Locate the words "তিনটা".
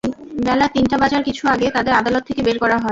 0.67-0.95